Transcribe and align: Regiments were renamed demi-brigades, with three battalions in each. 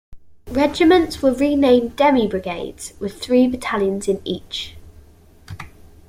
Regiments 0.49 1.21
were 1.21 1.31
renamed 1.31 1.95
demi-brigades, 1.95 2.93
with 2.99 3.21
three 3.21 3.45
battalions 3.45 4.07
in 4.07 4.19
each. 4.25 4.75